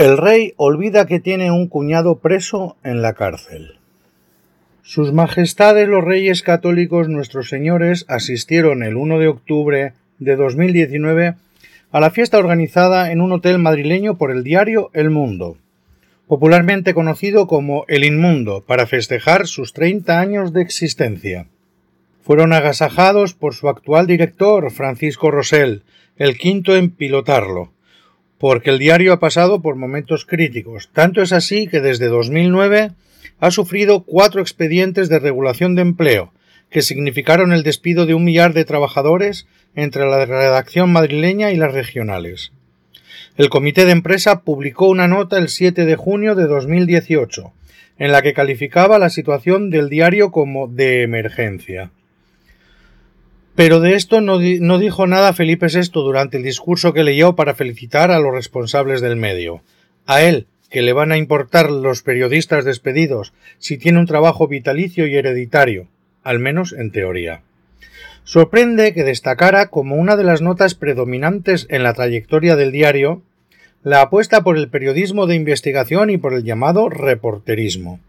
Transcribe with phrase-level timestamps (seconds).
[0.00, 3.74] El rey olvida que tiene un cuñado preso en la cárcel.
[4.80, 11.34] Sus majestades los reyes católicos nuestros señores asistieron el 1 de octubre de 2019
[11.92, 15.58] a la fiesta organizada en un hotel madrileño por el diario El Mundo,
[16.26, 21.46] popularmente conocido como El Inmundo, para festejar sus 30 años de existencia.
[22.22, 25.82] Fueron agasajados por su actual director, Francisco Rosell,
[26.16, 27.74] el quinto en pilotarlo,
[28.40, 30.88] porque el diario ha pasado por momentos críticos.
[30.94, 32.92] Tanto es así que desde 2009
[33.38, 36.32] ha sufrido cuatro expedientes de regulación de empleo,
[36.70, 41.74] que significaron el despido de un millar de trabajadores entre la redacción madrileña y las
[41.74, 42.52] regionales.
[43.36, 47.52] El comité de empresa publicó una nota el 7 de junio de 2018,
[47.98, 51.90] en la que calificaba la situación del diario como de emergencia.
[53.60, 57.54] Pero de esto no, no, dijo nada Felipe VI durante el discurso que leyó para
[57.54, 59.60] felicitar a los responsables del medio.
[60.06, 65.06] A él, que le van a importar los periodistas despedidos si tiene un trabajo vitalicio
[65.06, 65.88] y hereditario,
[66.22, 67.42] al menos en teoría.
[68.24, 73.20] Sorprende que destacara como una de las notas predominantes en la trayectoria del diario
[73.82, 78.00] la apuesta por el periodismo de investigación y por el llamado reporterismo,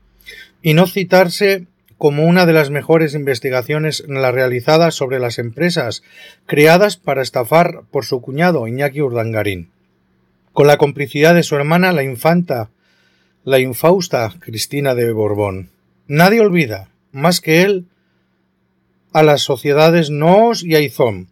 [0.61, 1.65] y no citarse
[2.01, 6.01] como una de las mejores investigaciones realizadas sobre las empresas
[6.47, 9.69] creadas para estafar por su cuñado Iñaki Urdangarín.
[10.51, 12.71] Con la complicidad de su hermana, la infanta,
[13.43, 15.69] la infausta Cristina de Borbón.
[16.07, 17.85] Nadie olvida, más que él,
[19.13, 21.27] a las sociedades Noos y Aizón,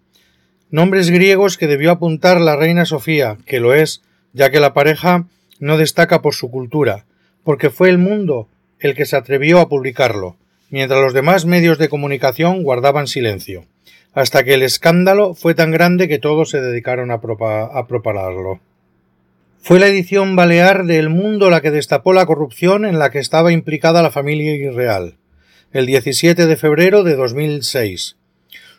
[0.70, 4.04] nombres griegos que debió apuntar la reina Sofía, que lo es,
[4.34, 5.26] ya que la pareja
[5.60, 7.08] no destaca por su cultura,
[7.44, 8.48] porque fue el mundo
[8.78, 10.38] el que se atrevió a publicarlo,
[10.70, 13.66] mientras los demás medios de comunicación guardaban silencio,
[14.14, 18.60] hasta que el escándalo fue tan grande que todos se dedicaron a, propagarlo.
[19.62, 23.20] Fue la edición balear de El Mundo la que destapó la corrupción en la que
[23.20, 25.18] estaba implicada la familia irreal,
[25.72, 28.16] el 17 de febrero de 2006.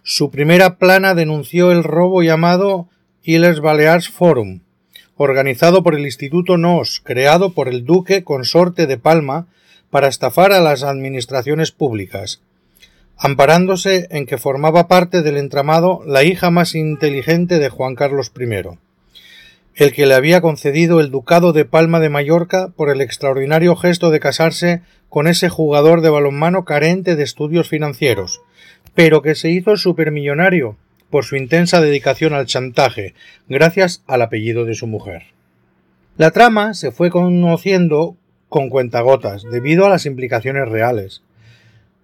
[0.02, 2.88] Su primera plana denunció el robo llamado
[3.22, 4.60] Illes Balears Forum,
[5.16, 9.48] organizado por el Instituto NOS, creado por el duque consorte de Palma
[9.90, 12.40] para estafar a las administraciones públicas,
[13.16, 18.78] amparándose en que formaba parte del entramado la hija más inteligente de Juan Carlos I,
[19.74, 24.10] el que le había concedido el ducado de Palma de Mallorca por el extraordinario gesto
[24.10, 28.40] de casarse con ese jugador de balonmano carente de estudios financieros,
[28.94, 30.76] pero que se hizo supermillonario
[31.10, 33.14] por su intensa dedicación al chantaje,
[33.48, 35.24] gracias al apellido de su mujer.
[36.16, 38.16] La trama se fue conociendo
[38.50, 41.22] con cuentagotas, debido a las implicaciones reales.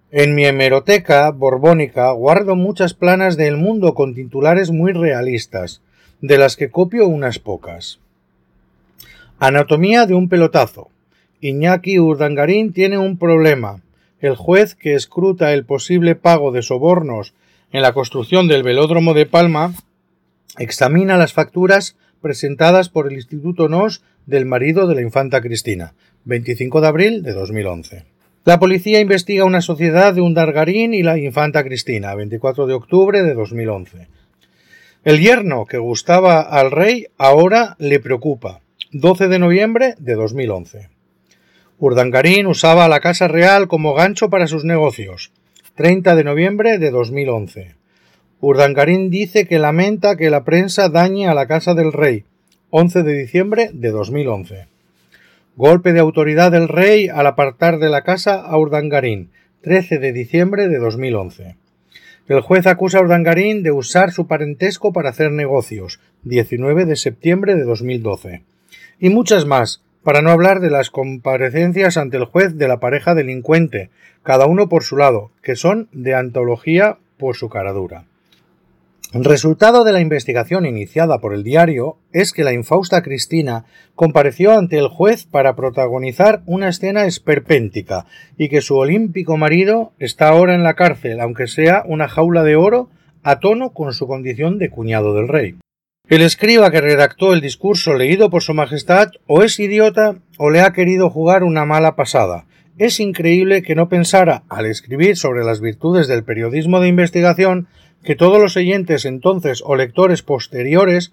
[0.09, 5.81] En mi hemeroteca borbónica guardo muchas planas del mundo con titulares muy realistas,
[6.21, 7.99] de las que copio unas pocas.
[9.37, 10.89] Anatomía de un pelotazo.
[11.41, 13.81] Iñaki Urdangarín tiene un problema.
[14.21, 17.33] El juez que escruta el posible pago de sobornos
[17.73, 19.73] en la construcción del velódromo de Palma
[20.57, 25.95] examina las facturas presentadas por el Instituto NOS del marido de la infanta Cristina,
[26.25, 28.03] 25 de abril de 2011.
[28.43, 33.23] La policía investiga una sociedad de un Dargarín y la infanta Cristina, 24 de octubre
[33.23, 34.07] de 2011.
[35.05, 38.59] El yerno que gustaba al rey ahora le preocupa,
[38.91, 40.89] 12 de noviembre de 2011.
[41.79, 45.31] Urdangarín usaba la Casa Real como gancho para sus negocios,
[45.75, 47.75] 30 de noviembre de 2011.
[48.41, 52.25] Urdangarín dice que lamenta que la prensa dañe a la Casa del Rey,
[52.69, 54.67] 11 de diciembre de 2011.
[55.55, 59.29] Golpe de autoridad del rey al apartar de la casa a Urdangarín,
[59.61, 61.55] 13 de diciembre de 2011.
[62.27, 67.55] El juez acusa a Urdangarín de usar su parentesco para hacer negocios, 19 de septiembre
[67.55, 68.43] de 2012.
[68.99, 73.15] Y muchas más, para no hablar de las comparecencias ante el juez de la pareja
[73.15, 73.91] delincuente,
[74.23, 78.03] cada uno por su lado, que son de antología por su caradura.
[79.13, 83.63] El resultado de la investigación iniciada por el diario es que la infausta Cristina
[83.95, 88.05] compareció ante el juez para protagonizar una escena esperpéntica
[88.37, 92.57] y que su olímpico marido está ahora en la cárcel, aunque sea una jaula de
[92.57, 92.89] oro,
[93.23, 95.55] a tono con su condición de cuñado del rey.
[96.09, 100.59] El escriba que redactó el discurso leído por su Majestad o es idiota o le
[100.59, 102.45] ha querido jugar una mala pasada.
[102.77, 107.67] Es increíble que no pensara, al escribir sobre las virtudes del periodismo de investigación,
[108.07, 111.11] que todos los oyentes entonces o lectores posteriores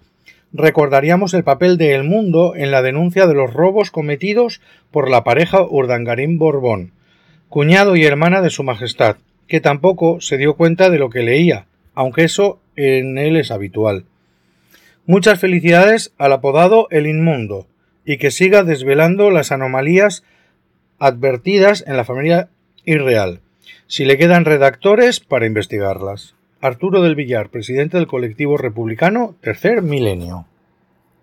[0.53, 4.61] recordaríamos el papel de El Mundo en la denuncia de los robos cometidos
[4.91, 6.93] por la pareja Urdangarín Borbón,
[7.49, 11.65] cuñado y hermana de Su Majestad, que tampoco se dio cuenta de lo que leía,
[11.95, 14.05] aunque eso en él es habitual.
[15.05, 17.67] Muchas felicidades al apodado El Inmundo,
[18.05, 20.23] y que siga desvelando las anomalías
[20.97, 22.47] advertidas en la familia
[22.85, 23.41] irreal,
[23.87, 26.35] si le quedan redactores para investigarlas.
[26.65, 30.47] Arturo del Villar, presidente del colectivo republicano Tercer Milenio.